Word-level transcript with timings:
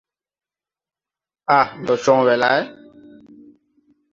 Ãã, 1.57 1.61
ndɛ 1.81 1.95
cɔŋ 2.03 2.19
wɛ 2.25 2.33
lay. 2.41 2.61